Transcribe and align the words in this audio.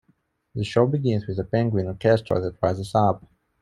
The 0.55 0.63
show 0.63 0.87
begins 0.87 1.27
with 1.27 1.37
a 1.37 1.43
penguin 1.43 1.85
orchestra 1.85 2.41
that 2.41 2.57
rises 2.59 2.95
up. 2.95 3.23